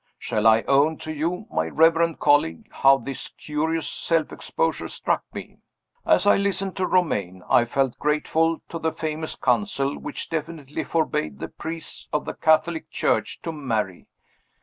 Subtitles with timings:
[0.17, 5.57] Shall I own to you, my reverend colleague, how this curious self exposure struck me?
[6.07, 11.37] As I listened to Romayne, I felt grateful to the famous Council which definitely forbade
[11.37, 14.07] the priests of the Catholic Church to marry.